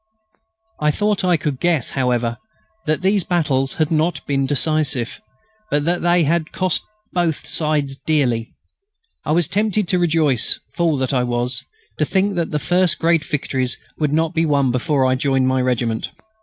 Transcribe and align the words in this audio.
I 0.79 0.89
thought 0.89 1.23
I 1.23 1.37
could 1.37 1.59
guess, 1.59 1.91
however, 1.91 2.39
that 2.87 3.03
these 3.03 3.23
battles 3.23 3.73
had 3.73 3.91
not 3.91 4.25
been 4.25 4.47
decisive, 4.47 5.21
but 5.69 5.85
that 5.85 6.01
they 6.01 6.23
had 6.23 6.51
cost 6.51 6.81
both 7.13 7.45
sides 7.45 7.97
dear. 7.97 8.45
I 9.25 9.31
was 9.31 9.47
tempted 9.47 9.87
to 9.89 9.99
rejoice, 9.99 10.59
fool 10.73 10.97
that 10.97 11.13
I 11.13 11.21
was, 11.23 11.63
to 11.99 12.05
think 12.05 12.33
that 12.33 12.49
the 12.49 12.57
first 12.57 12.97
great 12.97 13.23
victories 13.23 13.77
would 13.99 14.11
not 14.11 14.33
be 14.33 14.43
won 14.43 14.71
before 14.71 15.05
I 15.05 15.13
joined 15.13 15.47
my 15.47 15.61
regiment. 15.61 16.09